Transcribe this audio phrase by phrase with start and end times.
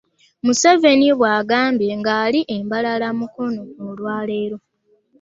[0.45, 4.57] Museveni bw'agambye ng'ali e Mbalala mu Mukono olwa leero